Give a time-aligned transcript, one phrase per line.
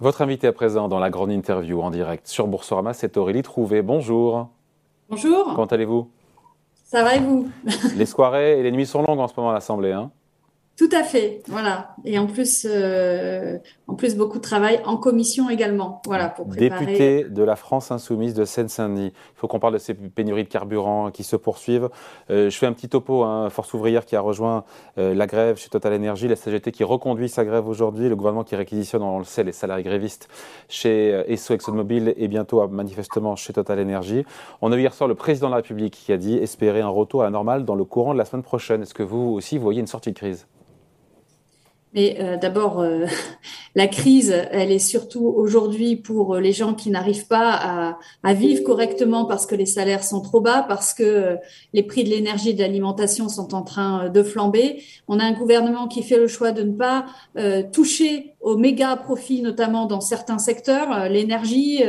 [0.00, 3.82] Votre invité à présent dans la grande interview en direct sur Boursorama, c'est Aurélie Trouvé.
[3.82, 4.48] Bonjour.
[5.10, 5.46] Bonjour.
[5.56, 6.08] Comment allez-vous?
[6.84, 7.48] Ça va et vous?
[7.96, 9.90] Les soirées et les nuits sont longues en ce moment à l'Assemblée.
[9.90, 10.12] Hein
[10.78, 11.96] tout à fait, voilà.
[12.04, 13.58] Et en plus, euh,
[13.88, 16.86] en plus beaucoup de travail en commission également, voilà, pour préparer.
[16.86, 19.12] Député de la France insoumise de Seine-Saint-Denis.
[19.12, 21.90] Il faut qu'on parle de ces pénuries de carburant qui se poursuivent.
[22.30, 23.24] Euh, je fais un petit topo.
[23.24, 24.62] Hein, Force ouvrière qui a rejoint
[24.98, 28.44] euh, la grève chez Total Energy, la CGT qui reconduit sa grève aujourd'hui, le gouvernement
[28.44, 30.28] qui réquisitionne, on le sait, les salariés grévistes
[30.68, 34.24] chez Esso ExxonMobil et bientôt manifestement chez Total Energy.
[34.62, 36.88] On a vu hier soir le président de la République qui a dit espérer un
[36.88, 38.82] retour à la normale dans le courant de la semaine prochaine.
[38.82, 40.46] Est-ce que vous aussi voyez une sortie de crise?
[41.94, 43.06] Mais euh, d'abord, euh,
[43.74, 49.24] la crise, elle est surtout aujourd'hui pour les gens qui n'arrivent pas à, vivre correctement
[49.24, 51.36] parce que les salaires sont trop bas, parce que euh,
[51.72, 54.82] les prix de l'énergie et de l'alimentation sont en train de flamber.
[55.08, 57.06] On a un gouvernement qui fait le choix de ne pas
[57.72, 61.82] toucher aux méga profits, notamment dans certains secteurs, l'énergie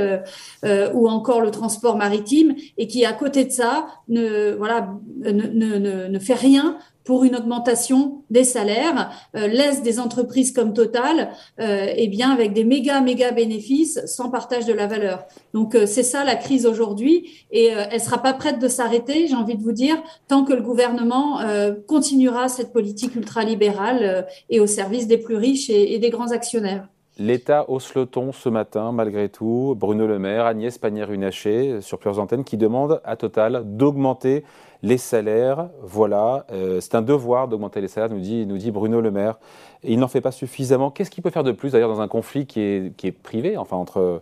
[0.94, 6.08] ou encore le transport maritime, et qui, à côté de ça, ne, voilà, ne, ne,
[6.08, 6.78] ne fait rien
[7.10, 12.54] pour une augmentation des salaires, euh, laisse des entreprises comme Total euh, eh bien avec
[12.54, 15.26] des méga méga bénéfices sans partage de la valeur.
[15.56, 19.26] Donc euh, c'est ça la crise aujourd'hui et euh, elle sera pas prête de s'arrêter,
[19.26, 19.96] j'ai envie de vous dire,
[20.28, 21.40] tant que le gouvernement
[21.88, 26.88] continuera cette politique ultralibérale et au service des plus riches et, des grands actionnaires.
[27.18, 29.76] L'État hausse le ton ce matin, malgré tout.
[29.76, 34.44] Bruno Le Maire, Agnès Pannier-Runacher, sur plusieurs antennes, qui demandent à Total d'augmenter
[34.82, 39.02] les salaires, voilà, euh, c'est un devoir d'augmenter les salaires, nous dit, nous dit Bruno
[39.02, 39.38] Le Maire.
[39.84, 40.92] il n'en fait pas suffisamment.
[40.92, 43.58] Qu'est-ce qu'il peut faire de plus, d'ailleurs, dans un conflit qui est, qui est privé,
[43.58, 44.22] enfin, entre,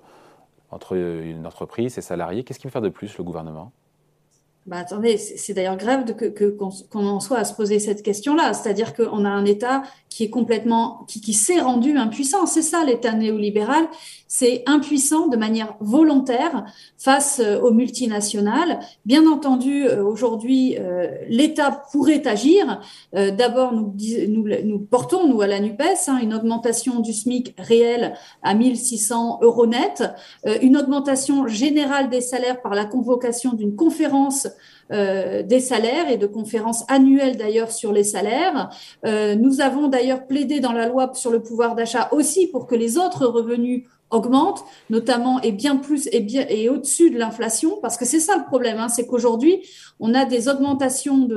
[0.72, 2.44] entre une entreprise et ses salariés?
[2.44, 3.72] Qu'est-ce qu'il peut faire de plus, le gouvernement?
[4.67, 8.53] Bah attendez, c'est d'ailleurs grave de que qu'on en soit à se poser cette question-là.
[8.53, 12.45] C'est-à-dire qu'on a un État qui est complètement, qui, qui s'est rendu impuissant.
[12.45, 13.88] C'est ça l'État néolibéral,
[14.27, 16.66] c'est impuissant de manière volontaire
[16.97, 18.79] face euh, aux multinationales.
[19.06, 22.81] Bien entendu, euh, aujourd'hui, euh, l'État pourrait agir.
[23.13, 23.95] D'abord, nous,
[24.27, 29.39] nous, nous, portons, nous, à la NUPES, hein, une augmentation du SMIC réel à 1600
[29.41, 30.03] euros net,
[30.61, 34.47] une augmentation générale des salaires par la convocation d'une conférence
[34.90, 38.69] des salaires et de conférences annuelles d'ailleurs sur les salaires.
[39.03, 42.97] nous avons d'ailleurs plaidé dans la loi sur le pouvoir d'achat aussi pour que les
[42.97, 48.38] autres revenus augmente, notamment et bien plus et au-dessus de l'inflation, parce que c'est ça
[48.38, 49.62] le problème, hein, c'est qu'aujourd'hui
[50.00, 51.28] on a des augmentations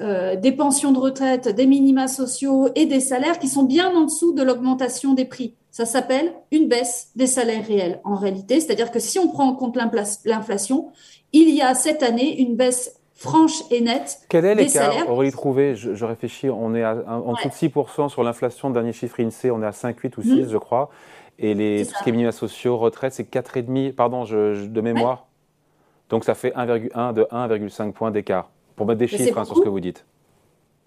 [0.00, 4.02] euh, des pensions de retraite, des minima sociaux et des salaires qui sont bien en
[4.02, 5.54] dessous de l'augmentation des prix.
[5.78, 9.54] Ça s'appelle une baisse des salaires réels en réalité, c'est-à-dire que si on prend en
[9.54, 9.76] compte
[10.24, 10.90] l'inflation,
[11.32, 14.18] il y a cette année une baisse franche et nette.
[14.28, 18.08] Quel est l'écart Aurélie Trouvé, je, je, réfléchis, on est à, en dessous de 6%
[18.08, 20.48] sur l'inflation, dernier chiffre INSEE, on est à 5, 8 ou 6, mmh.
[20.48, 20.90] je crois.
[21.38, 25.28] Et les, tout ce qui est minima sociaux, retraite, c'est 4,5, pardon, je, de mémoire.
[26.08, 28.50] Donc ça fait 1,1 de 1,5 points d'écart.
[28.74, 30.04] Pour mettre des chiffres hein, sur ce que vous dites.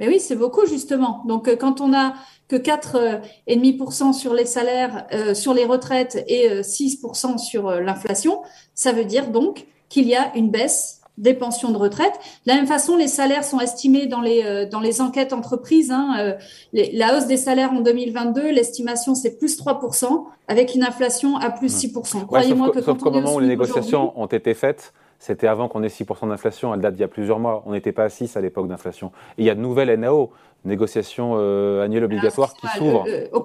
[0.02, 1.22] Mais oui, c'est beaucoup justement.
[1.28, 2.16] Donc euh, quand on a
[2.48, 8.42] que 4,5% euh, sur les salaires, euh, sur les retraites et 6% sur l'inflation,
[8.74, 12.14] ça veut dire donc qu'il y a une baisse des pensions de retraite.
[12.46, 15.92] De la même façon, les salaires sont estimés dans les, euh, dans les enquêtes entreprises.
[15.92, 16.34] Hein, euh,
[16.74, 21.74] la hausse des salaires en 2022, l'estimation, c'est plus 3%, avec une inflation à plus
[21.74, 22.26] 6%.
[22.26, 25.88] Croyez-moi que sauf qu'au moment où les négociations ont été faites, c'était avant qu'on ait
[25.88, 26.74] 6% d'inflation.
[26.74, 27.62] Elle date d'il y a plusieurs mois.
[27.68, 29.12] On n'était pas à 6 à l'époque d'inflation.
[29.38, 30.32] Et il y a de nouvelles NAO,
[30.66, 33.06] négociations euh, annuelles obligatoires, qui s'ouvrent.
[33.08, 33.38] Euh, au,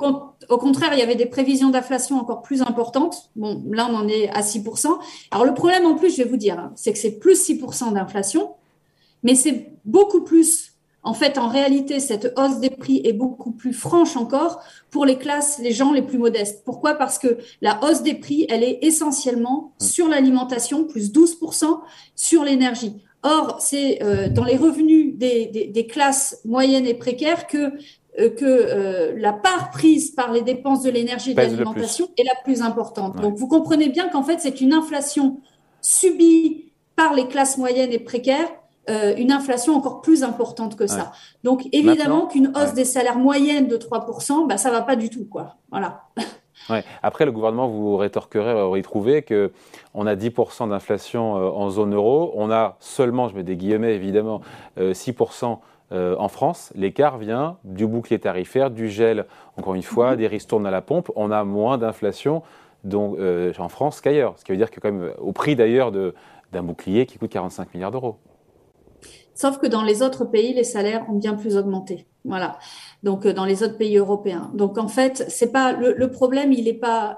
[0.49, 3.31] au, contraire, il y avait des prévisions d'inflation encore plus importantes.
[3.37, 4.89] Bon, là, on en est à 6%.
[5.31, 7.93] Alors, le problème en plus, je vais vous dire, hein, c'est que c'est plus 6%
[7.93, 8.55] d'inflation,
[9.23, 10.76] mais c'est beaucoup plus
[11.07, 15.17] en fait, en réalité, cette hausse des prix est beaucoup plus franche encore pour les
[15.19, 16.65] classes, les gens les plus modestes.
[16.65, 16.95] Pourquoi?
[16.95, 19.85] Parce que la hausse des prix, elle est essentiellement mmh.
[19.85, 21.79] sur l'alimentation, plus 12%,
[22.17, 22.97] sur l'énergie.
[23.23, 27.73] Or, c'est euh, dans les revenus des, classes moyennes et précaires que
[28.19, 32.25] euh, que euh, la part prise par les dépenses de l'énergie et de l'alimentation est
[32.25, 33.21] la plus importante.
[33.21, 35.41] Donc, vous comprenez bien qu'en fait, c'est une inflation
[35.81, 38.51] subie par les classes moyennes et précaires
[38.89, 41.13] euh, une inflation encore plus importante que ça.
[41.45, 45.27] Donc évidemment qu'une hausse des salaires moyennes de 3%, bah, ça va pas du tout.
[45.27, 45.57] Quoi.
[45.71, 46.05] Voilà.
[46.71, 46.83] Ouais.
[47.03, 49.53] Après, le gouvernement vous rétorquerait, aurait trouvé que
[49.95, 53.95] on a 10% d'inflation euh, en zone euro, on a seulement, je mets des guillemets
[53.95, 54.41] évidemment,
[54.77, 55.59] 6%
[55.93, 56.73] euh, en France.
[56.75, 60.17] L'écart vient du bouclier tarifaire, du gel, encore une fois, mhm.
[60.17, 61.13] des ristournes à la pompe.
[61.15, 62.43] On a moins d'inflation
[62.93, 64.35] en France qu'ailleurs.
[64.37, 67.73] Ce qui veut dire que quand même, au prix d'ailleurs d'un bouclier qui coûte 45
[67.73, 68.17] milliards d'euros.
[69.37, 72.07] Sauf que dans les autres pays, les salaires ont bien plus augmenté.
[72.25, 72.59] Voilà.
[73.05, 74.51] Donc, dans les autres pays européens.
[74.55, 77.17] Donc, en fait, c'est pas le, problème, il n'est pas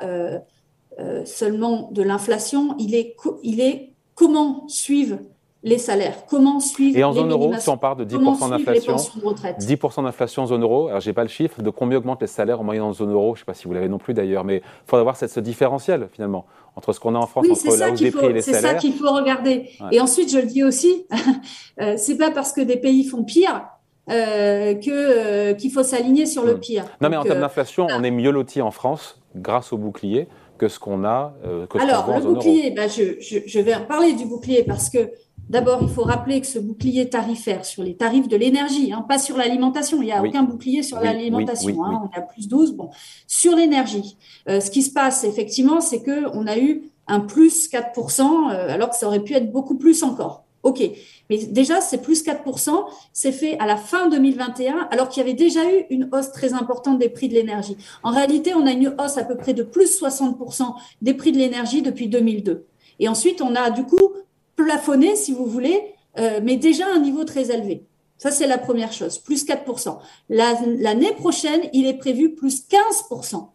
[1.25, 5.21] seulement de l'inflation, il est, il est comment suivent
[5.65, 10.05] les salaires, comment suivre Et en zone euro, si on part de 10% d'inflation, 10%
[10.05, 12.65] d'inflation en zone euro, alors j'ai pas le chiffre de combien augmentent les salaires en
[12.65, 14.59] moyenne en zone euro, je ne sais pas si vous l'avez non plus d'ailleurs, mais
[14.59, 16.47] il faudra voir cette, ce différentiel finalement
[16.79, 18.61] entre ce qu'on a en France, entre la hausse des prix et les salaires.
[18.61, 19.69] C'est ça qu'il faut regarder.
[19.91, 21.07] Et ensuite, je le dis aussi,
[21.81, 23.67] euh, c'est pas parce que des pays font pire
[24.09, 26.61] euh, que euh, qu'il faut s'aligner sur le hmm.
[26.61, 26.85] pire.
[27.01, 30.69] Non, mais en termes d'inflation, on est mieux loti en France grâce au bouclier que
[30.69, 31.35] ce qu'on a.
[31.69, 35.11] que Alors, le bouclier, bah, je, je, je, vais parler du bouclier parce que
[35.49, 39.19] D'abord, il faut rappeler que ce bouclier tarifaire sur les tarifs de l'énergie, hein, pas
[39.19, 42.91] sur l'alimentation, il n'y a aucun bouclier sur l'alimentation, hein, on a plus 12, bon,
[43.27, 44.19] sur l'énergie.
[44.49, 48.91] Euh, ce qui se passe effectivement, c'est qu'on a eu un plus 4%, euh, alors
[48.91, 50.45] que ça aurait pu être beaucoup plus encore.
[50.65, 50.83] OK,
[51.31, 55.35] mais déjà, c'est plus 4%, c'est fait à la fin 2021, alors qu'il y avait
[55.35, 57.77] déjà eu une hausse très importante des prix de l'énergie.
[58.03, 61.39] En réalité, on a une hausse à peu près de plus 60% des prix de
[61.39, 62.67] l'énergie depuis 2002.
[62.99, 64.13] Et ensuite, on a du coup
[64.59, 65.81] plafonné, si vous voulez,
[66.19, 67.87] euh, mais déjà à un niveau très élevé.
[68.19, 69.99] Ça, c'est la première chose, plus 4%.
[70.29, 73.49] L'année prochaine, il est prévu plus 15%.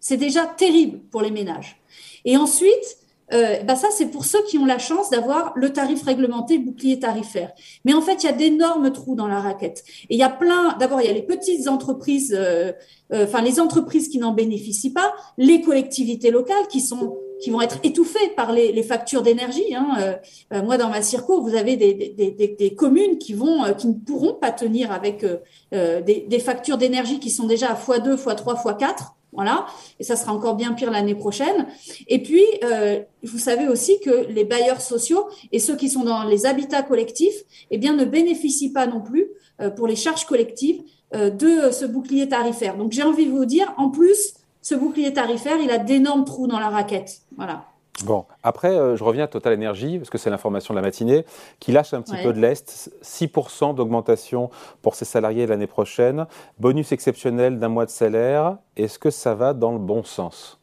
[0.00, 1.82] C'est déjà terrible pour les ménages.
[2.24, 2.98] Et ensuite,
[3.32, 6.98] euh, bah ça, c'est pour ceux qui ont la chance d'avoir le tarif réglementé, bouclier
[6.98, 7.52] tarifaire.
[7.84, 9.82] Mais en fait, il y a d'énormes trous dans la raquette.
[10.10, 10.76] Et il y a plein.
[10.78, 12.72] D'abord, il y a les petites entreprises, euh,
[13.12, 17.60] euh, enfin les entreprises qui n'en bénéficient pas, les collectivités locales qui sont qui vont
[17.60, 19.74] être étouffées par les, factures d'énergie.
[19.74, 20.18] Hein.
[20.62, 24.92] moi, dans ma circo, vous avez des, communes qui vont, qui ne pourront pas tenir
[24.92, 25.24] avec
[25.72, 29.14] des, des factures d'énergie qui sont déjà à x2, x3, x4.
[29.34, 29.66] Voilà,
[29.98, 31.66] et ça sera encore bien pire l'année prochaine.
[32.06, 36.22] Et puis, euh, vous savez aussi que les bailleurs sociaux et ceux qui sont dans
[36.22, 37.42] les habitats collectifs,
[37.72, 39.26] eh bien, ne bénéficient pas non plus
[39.60, 40.82] euh, pour les charges collectives
[41.16, 42.76] euh, de ce bouclier tarifaire.
[42.76, 44.34] Donc, j'ai envie de vous dire, en plus,
[44.64, 47.20] ce bouclier tarifaire, il a d'énormes trous dans la raquette.
[47.36, 47.66] Voilà.
[48.04, 51.26] Bon, après, euh, je reviens à Total Energy, parce que c'est l'information de la matinée,
[51.60, 54.50] qui lâche un petit peu de l'Est, 6% d'augmentation
[54.80, 56.26] pour ses salariés l'année prochaine,
[56.58, 58.56] bonus exceptionnel d'un mois de salaire.
[58.76, 60.58] Est-ce que ça va dans le bon sens?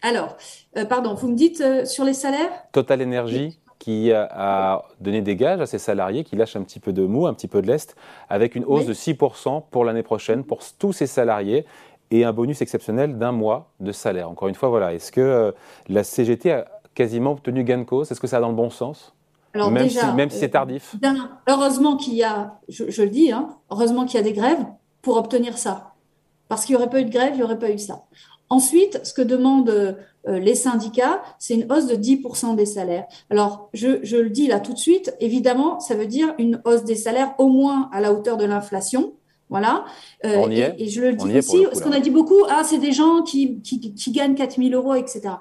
[0.00, 0.36] Alors,
[0.78, 2.52] euh, pardon, vous me dites euh, sur les salaires?
[2.70, 6.94] Total Energy qui a donné des gages à ses salariés, qui lâche un petit peu
[6.94, 7.94] de mou, un petit peu de l'Est,
[8.30, 11.66] avec une hausse de 6% pour l'année prochaine pour tous ses salariés
[12.10, 14.30] et un bonus exceptionnel d'un mois de salaire.
[14.30, 15.52] Encore une fois, voilà, est-ce que euh,
[15.88, 18.10] la CGT a quasiment obtenu gain de cause?
[18.10, 19.14] Est-ce que ça va dans le bon sens?
[19.54, 20.94] Alors même déjà, si, même si c'est tardif.
[21.02, 21.08] Euh,
[21.48, 24.64] heureusement qu'il y a, je, le dis, hein, heureusement qu'il y a des grèves
[25.00, 25.94] pour obtenir ça.
[26.48, 28.04] Parce qu'il n'y aurait pas eu de grève, il n'y aurait pas eu ça.
[28.50, 29.94] Ensuite, ce que demandent euh,
[30.38, 33.06] les syndicats, c'est une hausse de 10% des salaires.
[33.30, 36.84] Alors, je, je, le dis là tout de suite, évidemment, ça veut dire une hausse
[36.84, 39.14] des salaires au moins à la hauteur de l'inflation.
[39.48, 39.84] Voilà.
[40.24, 43.22] Euh, et, je le dis aussi, parce qu'on a dit beaucoup, ah, c'est des gens
[43.22, 45.34] qui, qui, qui gagnent 4 000 euros, etc.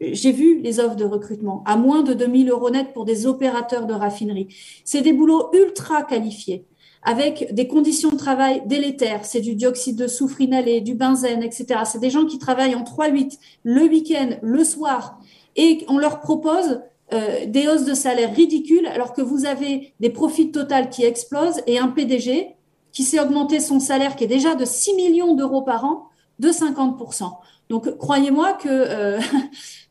[0.00, 3.26] J'ai vu les offres de recrutement à moins de 2 000 euros net pour des
[3.26, 4.48] opérateurs de raffinerie.
[4.84, 6.64] C'est des boulots ultra qualifiés
[7.02, 9.24] avec des conditions de travail délétères.
[9.24, 11.80] C'est du dioxyde de soufre inhalé, du benzène, etc.
[11.84, 15.18] C'est des gens qui travaillent en 3-8 le week-end, le soir,
[15.56, 16.80] et on leur propose
[17.12, 21.60] euh, des hausses de salaire ridicules alors que vous avez des profits total qui explosent
[21.66, 22.54] et un PDG
[22.92, 26.48] qui s'est augmenté son salaire, qui est déjà de 6 millions d'euros par an, de
[26.48, 27.30] 50%.
[27.68, 29.18] Donc, croyez-moi que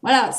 [0.02, 0.32] voilà,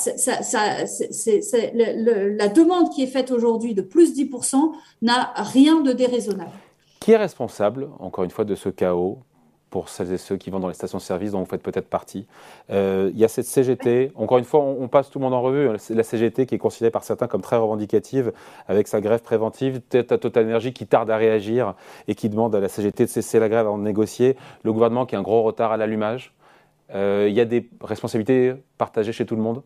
[2.36, 6.52] la demande qui est faite aujourd'hui de plus 10% n'a rien de déraisonnable.
[7.00, 9.20] Qui est responsable, encore une fois, de ce chaos
[9.70, 12.26] pour celles et ceux qui vont dans les stations-service dont vous faites peut-être partie.
[12.70, 15.40] Euh, il y a cette CGT, encore une fois, on, passe tout le monde en
[15.40, 18.32] revue, la CGT qui est considérée par certains comme très revendicative,
[18.66, 21.74] avec sa grève préventive, peut-être à Total Energy qui tarde à réagir
[22.08, 25.06] et qui demande à la CGT de cesser la grève avant de négocier, le gouvernement
[25.06, 26.34] qui a un gros retard à l'allumage.
[26.92, 29.62] Euh, il y a des responsabilités partagées chez tout le monde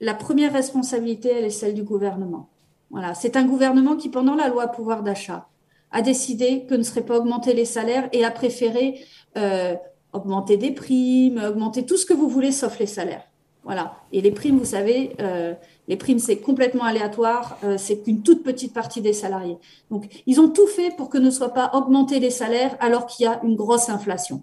[0.00, 2.48] La première responsabilité, elle est celle du gouvernement.
[2.90, 5.48] Voilà, c'est un gouvernement qui, pendant la loi pouvoir d'achat,
[5.92, 9.00] a décidé que ne seraient pas augmenter les salaires et a préféré
[9.36, 9.74] euh,
[10.12, 13.24] augmenter des primes, augmenter tout ce que vous voulez sauf les salaires.
[13.64, 13.96] Voilà.
[14.12, 15.54] Et les primes, vous savez, euh,
[15.86, 19.58] les primes, c'est complètement aléatoire, euh, c'est qu'une toute petite partie des salariés.
[19.90, 23.24] Donc, ils ont tout fait pour que ne soient pas augmentés les salaires alors qu'il
[23.24, 24.42] y a une grosse inflation.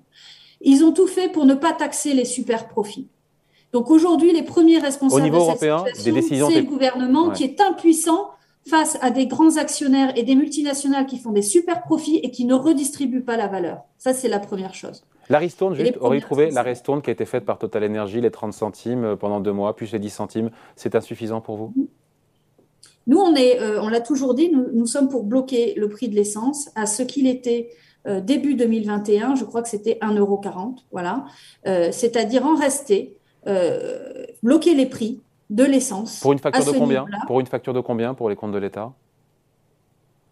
[0.61, 3.07] Ils ont tout fait pour ne pas taxer les super profits.
[3.73, 7.43] Donc aujourd'hui, les premiers responsables Au niveau de cette européen, situation, c'est le gouvernement qui
[7.43, 8.29] est impuissant
[8.67, 12.45] face à des grands actionnaires et des multinationales qui font des super profits et qui
[12.45, 13.83] ne redistribuent pas la valeur.
[13.97, 15.03] Ça, c'est la première chose.
[15.29, 18.31] La ristourne, juste, aurait trouvé la ristourne qui a été faite par Total Energy, les
[18.31, 21.73] 30 centimes euh, pendant deux mois, plus les 10 centimes, c'est insuffisant pour vous?
[23.07, 26.15] Nous, on est, on l'a toujours dit, nous, nous, sommes pour bloquer le prix de
[26.15, 27.69] l'essence à ce qu'il était
[28.05, 29.35] début 2021.
[29.35, 30.75] Je crois que c'était 1,40€.
[30.91, 31.23] Voilà.
[31.63, 33.15] C'est-à-dire en rester,
[34.43, 36.19] bloquer les prix de l'essence.
[36.19, 38.93] Pour une facture de combien Pour une facture de combien pour les comptes de l'État?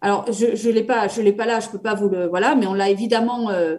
[0.00, 2.54] Alors, je ne l'ai pas, je l'ai pas là, je peux pas vous le, voilà,
[2.54, 3.50] mais on l'a évidemment.
[3.50, 3.76] Euh,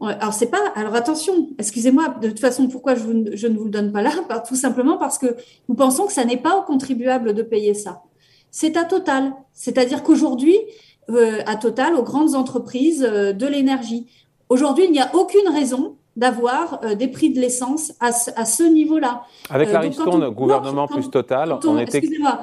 [0.00, 0.72] alors c'est pas.
[0.74, 2.16] Alors attention, excusez-moi.
[2.20, 4.10] De toute façon, pourquoi je, ne vous le donne pas là?
[4.48, 5.36] Tout simplement parce que
[5.68, 8.02] nous pensons que ça n'est pas aux contribuables de payer ça.
[8.50, 9.32] C'est à Total.
[9.52, 10.58] C'est-à-dire qu'aujourd'hui,
[11.10, 14.06] euh, à Total, aux grandes entreprises euh, de l'énergie,
[14.48, 19.22] aujourd'hui, il n'y a aucune raison d'avoir des prix de l'essence à, ce niveau-là.
[19.50, 21.98] Avec la ristourne gouvernement plus Total, on, était.
[21.98, 22.40] Excusez-moi.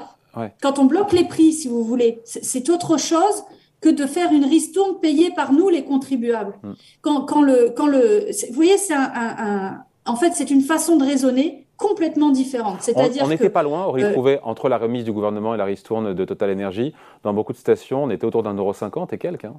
[0.61, 3.43] Quand on bloque les prix, si vous voulez, c'est autre chose
[3.81, 6.53] que de faire une ristourne payée par nous, les contribuables.
[6.63, 6.71] Mm.
[7.01, 11.65] Quand, le, quand le, vous voyez, c'est un, en fait, c'est une façon de raisonner
[11.77, 12.77] complètement différente.
[12.81, 15.65] C'est-à-dire on n'était pas loin, on euh, trouvé entre la remise du gouvernement et la
[15.65, 19.17] ristourne de Total Energy, dans beaucoup de stations, on était autour d'un euro cinquante et
[19.17, 19.45] quelques.
[19.45, 19.55] Hein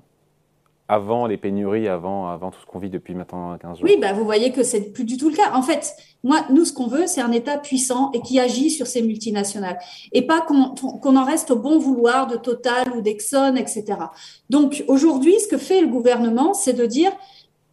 [0.92, 3.88] avant les pénuries, avant, avant tout ce qu'on vit depuis maintenant 15 jours.
[3.88, 5.54] Oui, bah vous voyez que c'est plus du tout le cas.
[5.54, 8.87] En fait, moi, nous, ce qu'on veut, c'est un État puissant et qui agit sur
[8.87, 9.78] ces multinationales.
[10.12, 13.84] Et pas qu'on en reste au bon vouloir de Total ou d'Exxon, etc.
[14.50, 17.11] Donc, aujourd'hui, ce que fait le gouvernement, c'est de dire,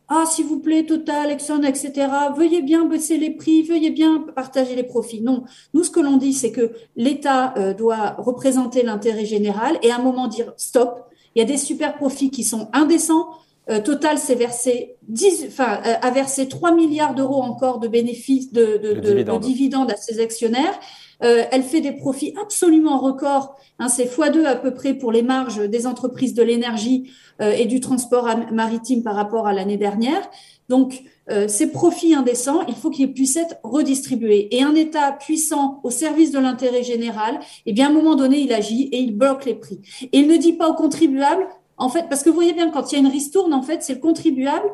[0.07, 2.07] ah, s'il vous plaît, Total, Exxon, etc.,
[2.37, 5.21] veuillez bien baisser les prix, veuillez bien partager les profits.
[5.21, 9.91] Non, nous, ce que l'on dit, c'est que l'État euh, doit représenter l'intérêt général et
[9.91, 13.27] à un moment dire stop, il y a des super profits qui sont indécents.
[13.69, 18.51] Euh, Total s'est versé 10, enfin, euh, a versé 3 milliards d'euros encore de bénéfices
[18.51, 19.91] de, de, dividendes.
[19.91, 20.79] à ses actionnaires.
[21.21, 23.55] Euh, elle fait des profits absolument records.
[23.77, 27.79] Hein, c'est x2 à peu près pour les marges des entreprises de l'énergie et du
[27.79, 30.29] transport maritime par rapport à l'année dernière.
[30.69, 31.03] Donc,
[31.47, 34.55] ces profits indécents, il faut qu'ils puissent être redistribués.
[34.55, 38.39] Et un État puissant au service de l'intérêt général, eh bien, à un moment donné,
[38.39, 39.79] il agit et il bloque les prix.
[40.11, 41.45] Et il ne dit pas aux contribuables,
[41.77, 43.83] en fait, parce que vous voyez bien, quand il y a une ristourne, en fait,
[43.83, 44.69] c'est le contribuable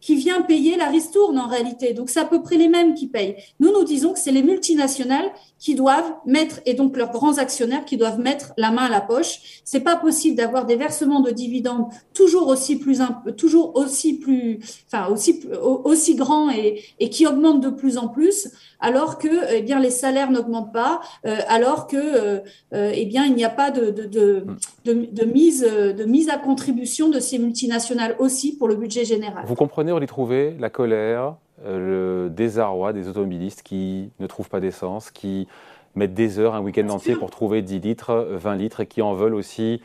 [0.00, 1.92] qui vient payer la ristourne en réalité.
[1.94, 3.36] Donc c'est à peu près les mêmes qui payent.
[3.60, 7.84] Nous, nous disons que c'est les multinationales qui doivent mettre, et donc leurs grands actionnaires
[7.84, 9.60] qui doivent mettre la main à la poche.
[9.64, 13.00] C'est pas possible d'avoir des versements de dividendes toujours aussi plus,
[13.36, 15.40] toujours aussi plus, enfin aussi
[15.84, 18.50] aussi grands et, et qui augmentent de plus en plus,
[18.80, 22.38] alors que eh bien les salaires n'augmentent pas, euh, alors que euh,
[22.72, 24.46] euh, eh bien il n'y a pas de de, de,
[24.84, 29.44] de, de, mise de mise à contribution de ces multinationales aussi pour le budget général.
[29.46, 34.48] Vous comprenez, on y trouver la colère, euh, le désarroi des automobilistes qui ne trouvent
[34.48, 35.48] pas d'essence, qui
[35.94, 39.14] mettent des heures, un week-end entier pour trouver 10 litres, 20 litres et qui en
[39.14, 39.80] veulent aussi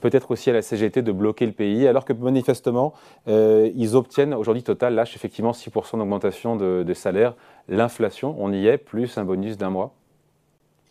[0.00, 2.94] peut-être aussi à la CGT de bloquer le pays, alors que manifestement,
[3.26, 7.34] euh, ils obtiennent, aujourd'hui Total lâche effectivement 6% d'augmentation de, de salaire.
[7.68, 9.94] L'inflation, on y est, plus un bonus d'un mois.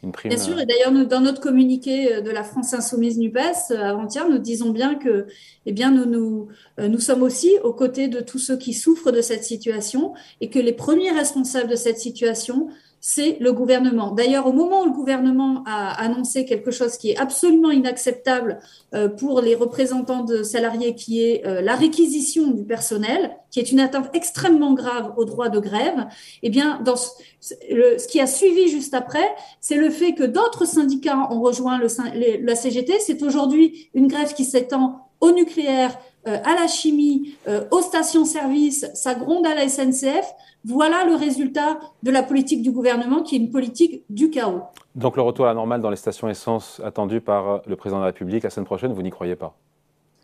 [0.04, 4.30] Bien sûr, et d'ailleurs, dans notre communiqué euh, de la France Insoumise NUPES, euh, avant-hier,
[4.30, 5.26] nous disons bien que
[5.66, 6.48] eh bien, nous, nous,
[6.80, 10.52] euh, nous sommes aussi aux côtés de tous ceux qui souffrent de cette situation et
[10.52, 12.70] que les premiers responsables de cette situation
[13.10, 14.12] c'est le gouvernement.
[14.12, 18.60] D'ailleurs, au moment où le gouvernement a annoncé quelque chose qui est absolument inacceptable
[18.94, 23.72] euh, pour les représentants de salariés, qui est euh, la réquisition du personnel, qui est
[23.72, 26.06] une atteinte extrêmement grave au droit de grève,
[26.44, 29.26] eh bien, dans ce, qui a suivi juste après,
[29.62, 33.00] c'est le fait que d'autres syndicats ont rejoint la CGT.
[33.00, 37.36] C'est aujourd'hui une grève qui s'étend au nucléaire, à la chimie,
[37.72, 40.26] aux stations-service, ça gronde à la SNCF.
[40.66, 44.62] Voilà le résultat de la politique du gouvernement qui est une politique du chaos.
[44.96, 48.04] Donc le retour à la normale dans les stations essence attendu par le président de
[48.04, 49.56] la République la semaine prochaine, vous n'y croyez pas?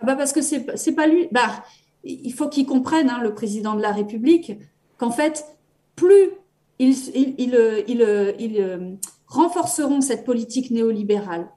[0.02, 1.28] Ah bah Parce que c'est n'est pas lui.
[1.32, 1.64] Bah,
[2.04, 4.54] il faut qu'il comprenne, hein, le président de la République,
[4.98, 5.46] qu'en fait,
[5.96, 6.32] plus
[6.80, 7.58] ils,
[9.28, 11.48] renforceront cette politique néolibérale,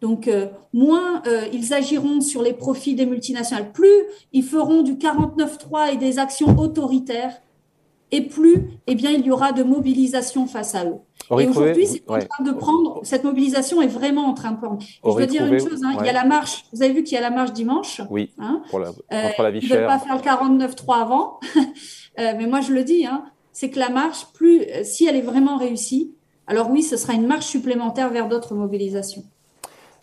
[0.00, 4.94] donc, euh, moins euh, ils agiront sur les profits des multinationales, plus ils feront du
[4.94, 7.34] 49-3 et des actions autoritaires,
[8.12, 10.96] et plus, eh bien, il y aura de mobilisation face à eux.
[11.38, 14.82] et aujourd'hui, c'est en train de prendre, cette mobilisation est vraiment en train de prendre.
[14.82, 17.14] je veux dire une chose, hein, il y a la marche, vous avez vu qu'il
[17.14, 18.00] y a la marche dimanche.
[18.10, 19.76] Oui, hein, pour la, euh, la vie chère.
[19.76, 21.38] ne veulent pas faire le 49-3 avant,
[22.18, 25.56] mais moi je le dis, hein, c'est que la marche, plus, si elle est vraiment
[25.56, 26.12] réussie,
[26.48, 29.22] alors oui, ce sera une marche supplémentaire vers d'autres mobilisations.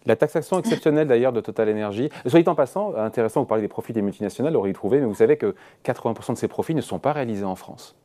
[0.08, 3.92] La taxation exceptionnelle d'ailleurs de Total Energy, soit en passant, intéressant, vous parlez des profits
[3.92, 6.98] des multinationales, aurait y trouvé, mais vous savez que 80% de ces profits ne sont
[6.98, 7.96] pas réalisés en France.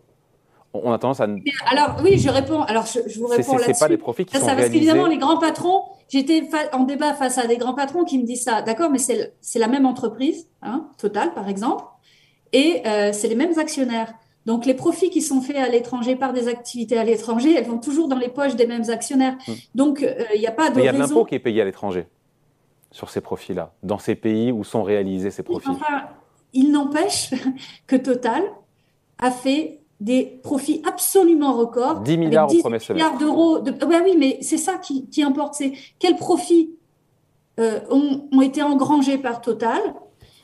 [0.74, 1.28] On a tendance à.
[1.70, 2.62] Alors oui, je réponds.
[2.62, 3.74] Alors je, vous réponds là-dessus.
[3.74, 6.84] C'est pas des profits qui ça, sont ça, Parce qu'évidemment, les grands patrons, j'étais en
[6.84, 8.62] débat face à des grands patrons qui me disent ça.
[8.62, 11.84] D'accord, mais c'est la même entreprise, hein, Total par exemple,
[12.52, 14.14] et euh, c'est les mêmes actionnaires.
[14.46, 17.78] Donc les profits qui sont faits à l'étranger par des activités à l'étranger, elles vont
[17.78, 19.36] toujours dans les poches des mêmes actionnaires.
[19.46, 19.52] Mmh.
[19.74, 21.62] Donc il n'y a pas de Mais il y a de l'impôt qui est payé
[21.62, 22.06] à l'étranger
[22.92, 25.70] sur ces profits-là, dans ces pays où sont réalisés ces profits.
[25.70, 26.08] Enfin,
[26.52, 27.30] il n'empêche
[27.86, 28.42] que Total
[29.18, 32.00] a fait des profits absolument records.
[32.00, 33.60] 10 milliards au premier milliards d'euros.
[33.60, 33.72] De...
[33.86, 35.54] oui, mais c'est ça qui, importe.
[35.54, 36.72] C'est quels profits
[37.60, 39.80] euh, ont, été engrangés par Total,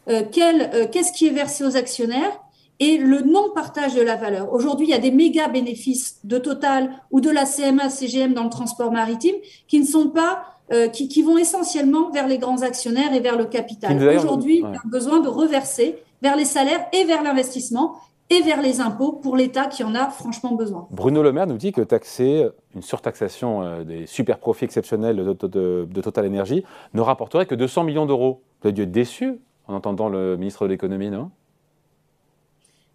[0.09, 2.41] euh, euh, qu'est-ce qui est versé aux actionnaires
[2.81, 4.53] et le non-partage de la valeur.
[4.53, 8.45] Aujourd'hui, il y a des méga bénéfices de Total ou de la CMA, CGM dans
[8.45, 9.35] le transport maritime
[9.67, 10.45] qui ne sont pas
[10.93, 13.97] qui, qui, vont essentiellement vers les grands actionnaires et vers le capital.
[14.15, 17.97] Aujourd'hui, on a besoin de reverser vers les salaires et vers l'investissement
[18.31, 20.87] et vers les impôts pour l'État qui en a franchement besoin.
[20.91, 26.01] Bruno Le Maire nous dit que taxer une surtaxation euh, des super profits exceptionnels de,
[26.03, 28.43] Total Energy ne rapporterait que 200 millions d'euros.
[28.61, 31.31] Vous avez dû être déçu en entendant le ministre de l'économie, non?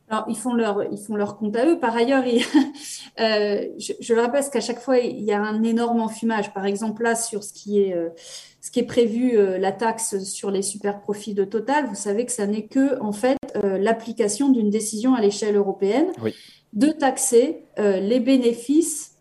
[0.10, 1.80] Alors, ils font, leur, ils font leur compte à eux.
[1.80, 2.24] Par ailleurs,
[3.20, 6.54] euh, je, le rappelle parce qu'à chaque fois, il y a un énorme enfumage.
[6.54, 8.10] Par exemple, là, sur ce qui est, euh,
[8.62, 12.32] ce qui est prévu, la taxe sur les super profits de Total, vous savez que
[12.32, 16.08] ça n'est que, en fait, euh, l'application d'une décision à l'échelle européenne
[16.74, 19.13] de taxer euh, les bénéfices euh,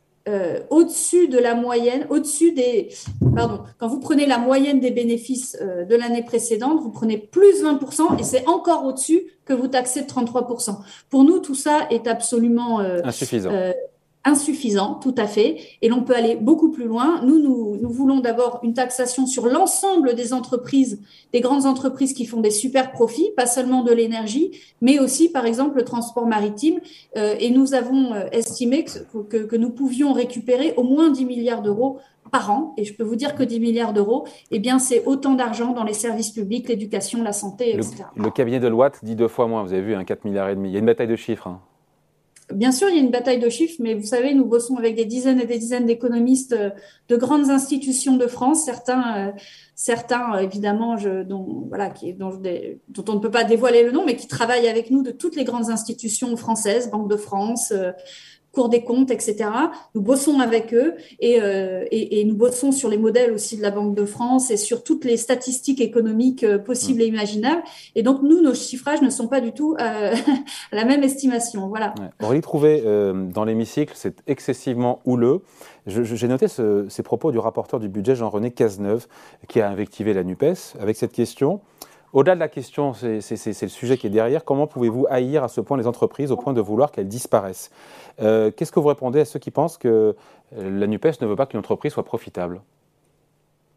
[0.83, 2.89] au-dessus de la moyenne, au-dessus des.
[3.35, 8.19] Pardon, quand vous prenez la moyenne des bénéfices de l'année précédente, vous prenez plus 20%
[8.19, 10.77] et c'est encore au-dessus que vous taxez de 33%.
[11.11, 13.51] Pour nous, tout ça est absolument insuffisant
[14.25, 17.21] insuffisant, tout à fait, et l'on peut aller beaucoup plus loin.
[17.25, 21.01] Nous, nous, voulons d'abord une taxation sur l'ensemble des entreprises,
[21.33, 25.45] des grandes entreprises qui font des super profits, pas seulement de l'énergie, mais aussi, par
[25.45, 26.81] exemple, le transport maritime.
[27.17, 31.63] Euh, et nous avons euh, estimé que, que, nous pouvions récupérer au moins 10 milliards
[31.63, 31.99] d'euros
[32.31, 32.75] par an.
[32.77, 35.85] Et je peux vous dire que 10 milliards d'euros, eh bien, c'est autant d'argent dans
[35.85, 38.05] les services publics, l'éducation, la santé, etc.
[38.17, 39.65] Le, cabinet de Loite dit deux fois moins.
[39.65, 40.71] Vous avez vu, un 4 milliards et demi.
[40.71, 41.49] Il y a une bataille de chiffres.
[41.49, 41.61] Hein.
[42.51, 44.97] Bien sûr, il y a une bataille de chiffres, mais vous savez, nous bossons avec
[44.97, 46.71] des dizaines et des dizaines d'économistes euh,
[47.09, 49.33] de grandes institutions de France, certains, euh,
[49.75, 54.27] certains évidemment, dont, voilà, qui, dont, on ne peut pas dévoiler le nom, mais qui
[54.27, 57.93] travaillent avec nous de toutes les grandes institutions françaises, Banque de France, euh,
[58.53, 59.49] Cour des comptes, etc.
[59.95, 63.71] Nous bossons avec eux euh, et, et, nous bossons sur les modèles aussi de la
[63.71, 67.63] Banque de France et sur toutes les statistiques économiques euh, possibles et imaginables.
[67.95, 70.15] Et donc, nous, nos chiffrages ne sont pas du tout euh, à
[70.77, 71.69] la même estimation.
[71.69, 71.95] Voilà.
[71.99, 72.27] Ouais.
[72.27, 72.83] Aurélie Trouvé,
[73.33, 75.43] dans l'hémicycle, c'est excessivement houleux.
[75.87, 79.07] J'ai noté ces propos du rapporteur du budget, Jean-René Cazeneuve,
[79.49, 81.61] qui a invectivé la NUPES avec cette question.
[82.13, 84.45] Au-delà de la question, c'est le sujet qui est derrière.
[84.45, 87.71] Comment pouvez-vous haïr à ce point les entreprises au point de vouloir qu'elles disparaissent?
[88.21, 90.15] Euh, Qu'est-ce que vous répondez à ceux qui pensent que
[90.59, 92.61] euh, la NUPES ne veut pas qu'une entreprise soit profitable?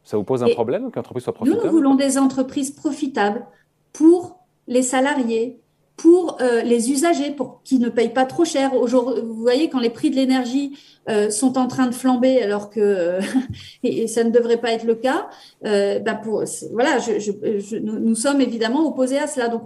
[0.03, 3.45] Ça vous pose un problème qu'une entreprise soit profitable Nous, nous voulons des entreprises profitables
[3.93, 5.61] pour les salariés,
[5.97, 8.71] pour euh, les usagers, pour qu'ils ne payent pas trop cher.
[8.73, 10.77] Vous voyez, quand les prix de l'énergie
[11.09, 13.21] euh, sont en train de flamber, alors que euh,
[13.83, 15.27] et, ça ne devrait pas être le cas,
[15.63, 19.47] bah pour, voilà, je, nous sommes évidemment opposés à cela.
[19.47, 19.63] Donc,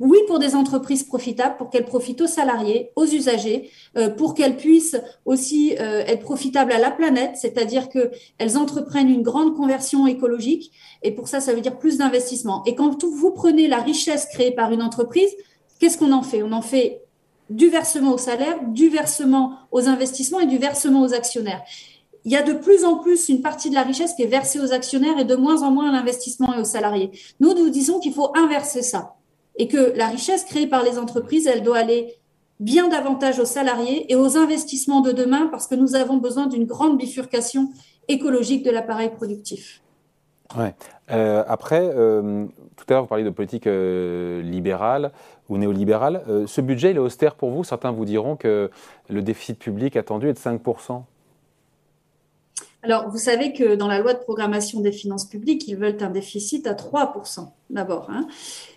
[0.00, 3.68] oui, pour des entreprises profitables, pour qu'elles profitent aux salariés, aux usagers,
[4.16, 10.06] pour qu'elles puissent aussi être profitables à la planète, c'est-à-dire qu'elles entreprennent une grande conversion
[10.06, 10.70] écologique.
[11.02, 12.62] Et pour ça, ça veut dire plus d'investissement.
[12.64, 15.34] Et quand vous prenez la richesse créée par une entreprise,
[15.78, 16.42] Qu'est-ce qu'on en fait?
[16.42, 17.02] On en fait
[17.50, 21.62] du versement au salaire, du versement aux investissements et du versement aux actionnaires.
[22.24, 24.60] Il y a de plus en plus une partie de la richesse qui est versée
[24.60, 27.10] aux actionnaires et de moins en moins à l'investissement et aux salariés.
[27.40, 29.14] Nous, nous disons qu'il faut inverser ça
[29.56, 32.16] et que la richesse créée par les entreprises, elle doit aller
[32.60, 36.64] bien davantage aux salariés et aux investissements de demain parce que nous avons besoin d'une
[36.64, 37.70] grande bifurcation
[38.08, 39.80] écologique de l'appareil productif.
[40.56, 40.74] Ouais.
[41.10, 45.12] Euh, après, euh, tout à l'heure, vous parliez de politique euh, libérale
[45.48, 46.22] ou néolibérale.
[46.46, 47.64] ce budget, il est austère pour vous?
[47.64, 48.70] Certains vous diront que
[49.08, 51.04] le déficit public attendu est de 5%.
[52.82, 56.10] Alors, vous savez que dans la loi de programmation des finances publiques, ils veulent un
[56.10, 58.08] déficit à 3% d'abord.
[58.08, 58.28] Hein.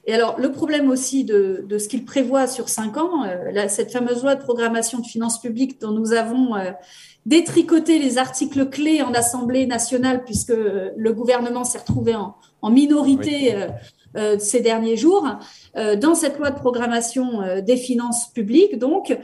[0.05, 3.25] Et alors, le problème aussi de, ce qu'ils prévoient sur 5 ans,
[3.67, 6.55] cette fameuse loi de programmation de finances publiques dont nous avons
[7.25, 12.35] détricoter les articles clés en Assemblée nationale, puisque le gouvernement s'est retrouvé en,
[12.69, 13.67] minorité euh,
[14.15, 15.27] euh, ces derniers jours,
[15.75, 18.77] euh, dans cette loi de programmation des finances publiques.
[18.77, 19.15] Donc,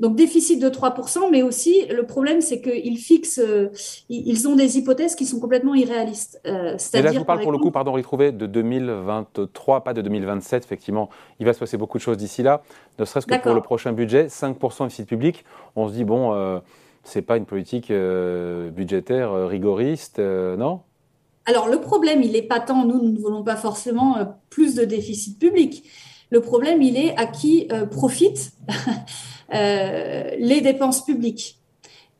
[0.00, 3.40] donc déficit de 3%, mais aussi le problème, c'est qu'ils fixent,
[4.08, 6.40] ils ont des hypothèses qui sont complètement irréalistes.
[6.44, 10.64] Et là, je vous parle pour le coup, pardon, retrouver de 2023, pas de 2027,
[10.64, 11.10] effectivement.
[11.40, 12.62] Il va se passer beaucoup de choses d'ici là,
[12.98, 15.44] ne serait-ce que pour le prochain budget, 5% de déficit public.
[15.76, 16.60] On se dit, bon
[17.04, 20.80] c'est pas une politique euh, budgétaire euh, rigoriste, euh, non?
[21.46, 24.16] Alors le problème, il n'est pas tant, nous, nous ne voulons pas forcément
[24.50, 25.84] plus de déficit public.
[26.30, 28.52] Le problème, il est à qui profitent
[29.52, 31.60] les dépenses publiques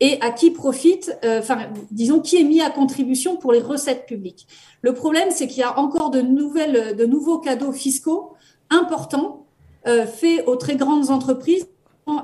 [0.01, 4.47] et à qui profite, enfin, disons, qui est mis à contribution pour les recettes publiques.
[4.83, 8.35] Le problème, c'est qu'il y a encore de, nouvelles, de nouveaux cadeaux fiscaux
[8.69, 9.47] importants
[9.85, 11.67] faits aux très grandes entreprises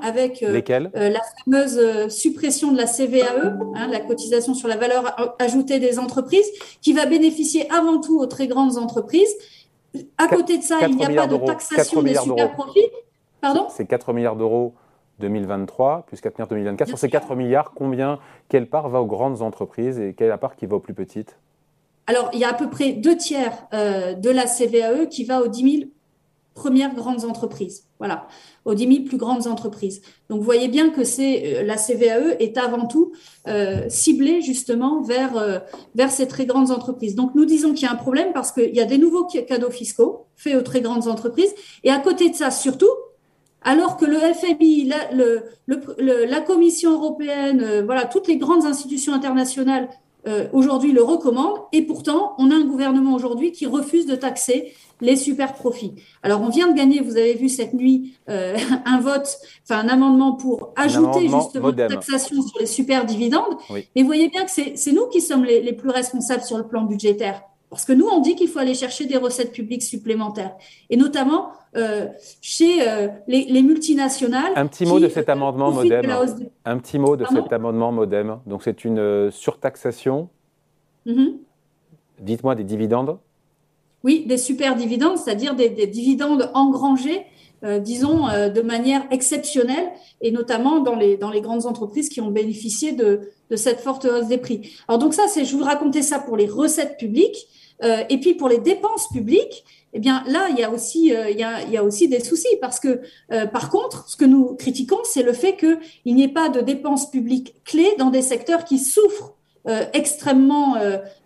[0.01, 4.77] avec euh, euh, la fameuse euh, suppression de la CVAE, hein, la cotisation sur la
[4.77, 6.47] valeur ajoutée des entreprises,
[6.81, 9.35] qui va bénéficier avant tout aux très grandes entreprises.
[10.17, 12.87] À côté de ça, il n'y a pas de taxation des super profits.
[13.41, 13.67] Pardon?
[13.69, 14.73] C'est 4 milliards d'euros
[15.19, 16.87] 2023 plus 4 milliards 2024.
[16.87, 20.65] Sur ces 4 milliards, combien, quelle part va aux grandes entreprises et quelle part qui
[20.65, 21.37] va aux plus petites?
[22.07, 25.47] Alors, il y a à peu près deux tiers de la CVAE qui va aux
[25.47, 25.89] 10 000
[26.53, 27.85] premières grandes entreprises.
[27.99, 28.27] Voilà,
[28.65, 30.01] aux 10 000 plus grandes entreprises.
[30.29, 33.11] Donc, vous voyez bien que c'est euh, la CVAE est avant tout
[33.47, 35.59] euh, ciblée justement vers, euh,
[35.93, 37.15] vers ces très grandes entreprises.
[37.15, 39.69] Donc, nous disons qu'il y a un problème parce qu'il y a des nouveaux cadeaux
[39.69, 41.53] fiscaux faits aux très grandes entreprises.
[41.83, 42.89] Et à côté de ça, surtout,
[43.61, 44.91] alors que le FMI,
[45.99, 49.87] la Commission européenne, voilà, toutes les grandes institutions internationales
[50.53, 55.15] aujourd'hui le recommandent, et pourtant, on a un gouvernement aujourd'hui qui refuse de taxer les
[55.15, 55.95] super profits.
[56.23, 58.55] Alors, on vient de gagner, vous avez vu cette nuit, euh,
[58.85, 63.57] un vote, enfin un amendement pour ajouter justement la taxation sur les super dividendes.
[63.95, 66.83] Et vous voyez bien que c'est nous qui sommes les, plus responsables sur le plan
[66.83, 67.41] budgétaire.
[67.71, 70.55] Parce que nous, on dit qu'il faut aller chercher des recettes publiques supplémentaires.
[70.89, 72.07] Et notamment euh,
[72.41, 74.51] chez euh, les, multinationales.
[74.57, 76.05] Un petit mot de cet amendement modem.
[76.65, 78.39] Un petit mot de cet amendement modem.
[78.45, 80.29] Donc, c'est une surtaxation.
[81.07, 81.37] Mm-hmm.
[82.19, 83.17] Dites-moi des dividendes.
[84.03, 87.25] Oui, des super dividendes, c'est-à-dire des, dividendes engrangés,
[87.63, 92.19] euh, disons, euh, de manière exceptionnelle, et notamment dans les, dans les grandes entreprises qui
[92.19, 94.73] ont bénéficié de, de cette forte hausse des prix.
[94.87, 97.47] Alors donc ça, c'est, je vous racontais ça pour les recettes publiques,
[97.83, 99.63] euh, et puis pour les dépenses publiques,
[99.93, 102.21] eh bien là, il y a aussi, il, y a, il y a aussi des
[102.21, 103.01] soucis parce que,
[103.47, 107.11] par contre, ce que nous critiquons, c'est le fait qu'il n'y ait pas de dépenses
[107.11, 109.33] publiques clés dans des secteurs qui souffrent
[109.91, 110.77] extrêmement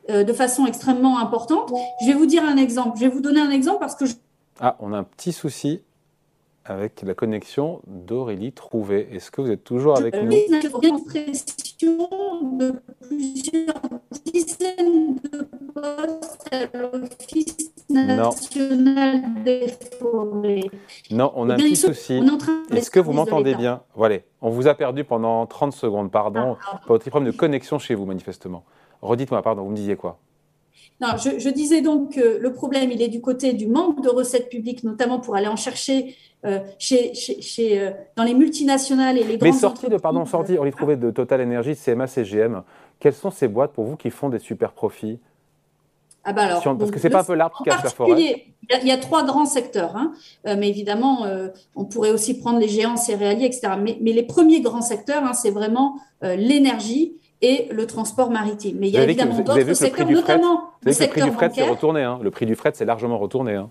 [0.10, 1.74] euh, de façon extrêmement importante.
[2.02, 2.98] Je vais vous dire un exemple.
[2.98, 4.14] Je vais vous donner un exemple parce que je...
[4.60, 5.82] Ah, on a un petit souci
[6.64, 9.08] avec la connexion d'Aurélie Trouvé.
[9.12, 10.30] Est-ce que vous êtes toujours avec nous?
[12.58, 13.82] de plusieurs
[14.26, 15.35] dizaines de
[15.76, 19.68] postes à l'Office national des
[20.00, 20.62] forêts.
[21.12, 22.22] Non, on a un petit souci.
[22.72, 23.82] Est-ce que vous m'entendez bien?
[23.96, 27.78] Voilà, on vous a perdu pendant 30 secondes, pardon, ah, pour votre problème de connexion
[27.78, 28.64] chez vous, manifestement.
[29.02, 30.20] Redites-moi, pardon, vous me disiez quoi?
[31.02, 34.50] Non, je, disais donc que le problème, il est du côté du manque de recettes
[34.50, 39.38] publiques, notamment pour aller en chercher euh, chez, chez, euh, dans les multinationales et les
[39.38, 42.64] grandes Mais sorti de, pardon, sorti, on les trouvait de Total Energy, CMA, CGM.
[43.00, 45.20] Quelles sont ces boîtes pour vous qui font des super profits?
[46.26, 48.48] Ah bah alors, Parce que c'est pas un peu l'arbre qui cache la forêt.
[48.82, 50.12] Il y, a, trois grands secteurs, hein.
[50.48, 51.28] euh, mais évidemment,
[51.76, 53.74] on pourrait aussi prendre les géants céréaliers, etc.
[53.80, 58.78] Mais, mais les premiers grands secteurs, hein, c'est vraiment l'énergie et le transport maritime.
[58.80, 62.02] Mais il y a évidemment d'autres secteurs, notamment le, le prix du fret s'est retourné.
[62.02, 62.20] Hein.
[62.22, 63.54] Le prix du fret s'est largement retourné.
[63.54, 63.70] Hein.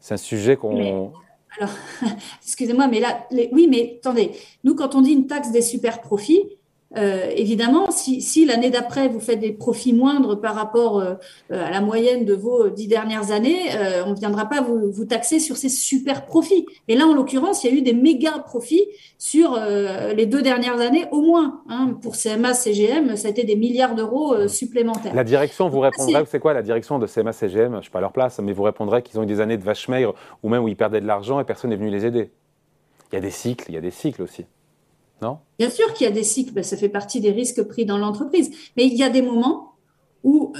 [0.00, 1.12] C'est un sujet qu'on.
[1.58, 1.70] Alors,
[2.42, 4.32] excusez-moi, mais là, oui, mais attendez,
[4.64, 6.55] nous, quand on dit une taxe des super profits,
[6.96, 11.14] euh, évidemment, si, l'année d'après, vous faites des profits moindres par rapport euh,
[11.50, 15.04] à la moyenne de vos dix dernières années, euh, on ne viendra pas vous, vous,
[15.04, 16.64] taxer sur ces super profits.
[16.86, 18.86] Et là, en l'occurrence, il y a eu des méga profits
[19.18, 19.58] sur
[20.14, 21.62] les deux dernières années au moins.
[21.68, 21.98] Hein.
[22.02, 25.14] Pour CMA, CGM, ça a été des milliards d'euros supplémentaires.
[25.14, 27.98] La direction vous répondrait, c'est quoi la direction de CMA, CGM Je ne suis pas
[27.98, 30.48] à leur place, mais vous répondrez qu'ils ont eu des années de vache maigre ou
[30.48, 32.30] même où ils perdaient de l'argent et personne n'est venu les aider.
[33.10, 34.46] Il y a des cycles, il y a des cycles aussi.
[35.58, 37.98] Bien sûr qu'il y a des cycles, ben, ça fait partie des risques pris dans
[37.98, 38.50] l'entreprise.
[38.76, 39.72] Mais il y a des moments
[40.24, 40.52] où,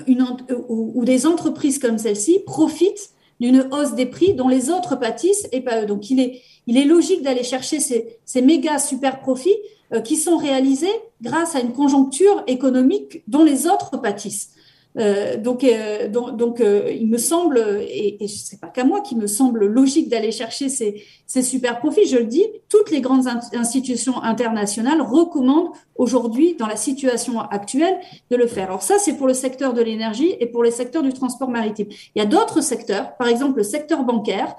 [1.05, 5.83] des entreprises comme celle-ci profitent d'une hausse des prix dont les autres pâtissent et pas
[5.83, 5.87] eux.
[5.87, 9.57] Donc il est, logique d'aller chercher ces, ces, méga super profits
[9.93, 14.51] euh, qui sont réalisés grâce à une conjoncture économique dont les autres pâtissent.
[14.99, 19.01] Euh, donc, euh, donc, euh, il me semble, et, et ce n'est pas qu'à moi,
[19.01, 22.07] qu'il me semble logique d'aller chercher ces, ces, super profits.
[22.07, 27.99] Je le dis, toutes les grandes institutions internationales recommandent aujourd'hui, dans la situation actuelle,
[28.31, 28.69] de le faire.
[28.69, 31.89] Alors ça, c'est pour le secteur de l'énergie et pour les secteurs du transport maritime.
[32.15, 34.57] Il y a d'autres secteurs, par exemple le secteur bancaire,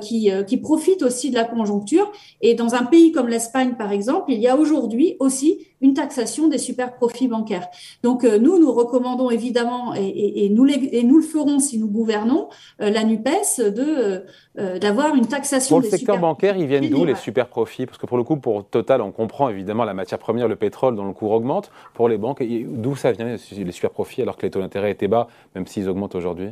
[0.00, 2.10] qui, qui profite aussi de la conjoncture.
[2.42, 6.48] Et dans un pays comme l'Espagne, par exemple, il y a aujourd'hui aussi une taxation
[6.48, 7.68] des super profits bancaires.
[8.02, 12.48] Donc nous, nous recommandons évidemment et, nous, et nous le ferons si nous gouvernons,
[12.80, 14.24] euh, la NUPES, de,
[14.58, 15.76] euh, d'avoir une taxation.
[15.76, 17.86] Pour le secteur bancaire, ils viennent d'où les super profits?
[17.86, 20.96] Parce que pour le coup, pour Total, on comprend évidemment la matière première, le pétrole,
[20.96, 21.70] dont le cours augmente.
[21.92, 25.08] Pour les banques, d'où ça vient les super profits alors que les taux d'intérêt étaient
[25.08, 26.50] bas, même s'ils augmentent aujourd'hui?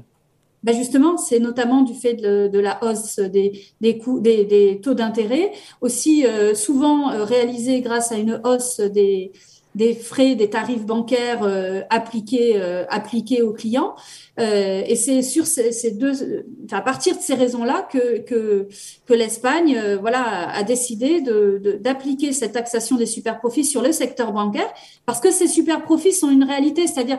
[0.63, 7.11] Ben justement, c'est notamment du fait de, la hausse des, taux d'intérêt, aussi euh, souvent
[7.11, 9.33] euh, réalisé grâce à une hausse des,
[9.75, 13.97] des frais, des tarifs bancaires euh, appliqués, appliqués aux clients.
[14.39, 18.69] et c'est sur ces, deux, à partir de ces raisons-là que, que,
[19.15, 21.23] l'Espagne voilà, a décidé
[21.81, 24.73] d'appliquer cette taxation des super-profits sur le secteur bancaire,
[25.07, 27.19] parce que ces super-profits sont une réalité, c'est-à-dire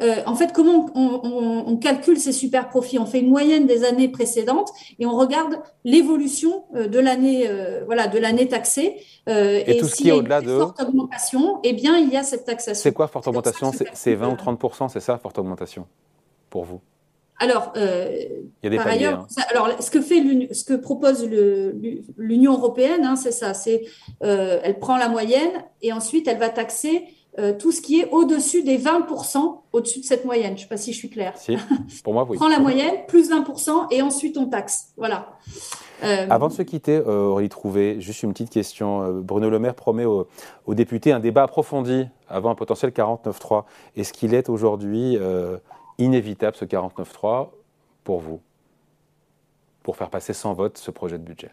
[0.00, 2.98] euh, en fait, comment on, calcule ces super profits?
[2.98, 7.82] On fait une moyenne des années précédentes et on regarde l'évolution euh, de l'année, euh,
[7.84, 8.96] voilà, de l'année taxée.
[9.26, 12.46] et, tout ce qui est au-delà de forte augmentation, eh bien, il y a cette
[12.46, 12.82] taxation.
[12.82, 13.70] C'est quoi forte augmentation?
[13.92, 15.86] C'est 20 ou 30% c'est ça, forte augmentation
[16.48, 16.80] pour vous?
[17.38, 17.82] Alors, il
[18.62, 19.42] y a des par ailleurs, hein.
[19.50, 21.28] alors ce que fait ce que propose
[22.16, 23.52] l'Union européenne, hein, c'est ça.
[23.52, 23.82] C'est
[24.20, 27.04] elle prend la moyenne et ensuite elle va taxer
[27.38, 30.50] euh, tout ce qui est au-dessus des 20%, au-dessus de cette moyenne.
[30.50, 31.36] Je ne sais pas si je suis claire.
[31.36, 31.56] Si,
[32.04, 32.36] pour moi, oui.
[32.38, 34.92] Prends la moyenne, plus 20%, et ensuite on taxe.
[34.98, 35.38] Voilà.
[36.04, 39.20] Euh, Avant de se quitter, euh, Aurélie Trouvé, juste une petite question.
[39.22, 40.26] Bruno Le Maire promet aux,
[40.68, 43.64] députés un débat approfondi avant un potentiel 49-3.
[43.96, 45.16] Est-ce qu'il est aujourd'hui
[45.98, 47.48] inévitable, ce 49-3,
[48.04, 48.40] pour vous,
[49.82, 51.50] pour faire passer sans vote ce projet de budget?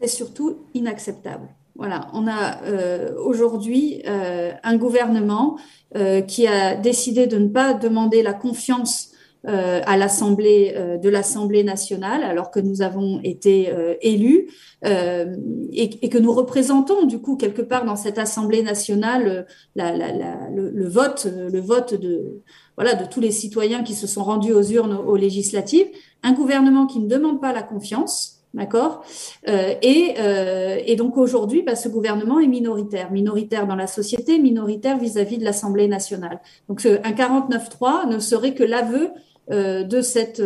[0.00, 1.48] C'est surtout inacceptable.
[1.78, 5.58] Voilà, on a euh, aujourd'hui euh, un gouvernement
[5.94, 9.10] euh, qui a décidé de ne pas demander la confiance
[9.48, 14.48] à l'Assemblée de l'Assemblée nationale, alors que nous avons été élus
[14.82, 21.60] et, que nous représentons du coup quelque part dans cette Assemblée nationale le, vote, le
[21.60, 22.42] vote de
[22.76, 25.86] voilà de tous les citoyens qui se sont rendus aux urnes aux législatives.
[26.24, 29.04] Un gouvernement qui ne demande pas la confiance D'accord?
[29.48, 34.96] Euh, euh, et, donc aujourd'hui, bah, ce gouvernement est minoritaire, minoritaire dans la société, minoritaire
[34.98, 36.40] vis-à-vis de l'Assemblée nationale.
[36.68, 39.10] Donc un 49-3 ne serait que l'aveu
[39.50, 40.40] euh, de, cette,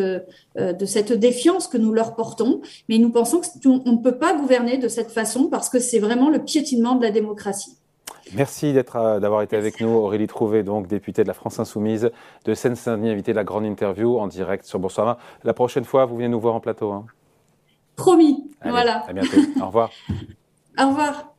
[1.12, 5.10] défiance que nous leur portons, mais nous pensons qu'on ne peut pas gouverner de cette
[5.10, 7.76] façon parce que c'est vraiment le piétinement de la démocratie.
[8.34, 12.10] Merci d'avoir été avec nous, Aurélie Trouvé, députée de la France Insoumise
[12.44, 15.18] de Seine-Saint-Denis, invitée de la grande interview en direct sur Boursorama.
[15.44, 16.92] La prochaine fois, vous venez nous voir en plateau.
[16.92, 17.06] Hein.
[18.00, 18.50] Promis.
[18.64, 19.04] voilà.
[19.06, 19.36] À bientôt.
[19.60, 19.90] Au revoir.
[20.78, 21.34] Au revoir.